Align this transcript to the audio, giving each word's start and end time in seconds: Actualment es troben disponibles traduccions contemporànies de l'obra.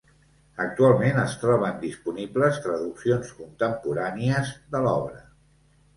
Actualment 0.63 1.19
es 1.23 1.35
troben 1.43 1.77
disponibles 1.83 2.57
traduccions 2.65 3.35
contemporànies 3.43 4.55
de 4.75 4.83
l'obra. 4.87 5.25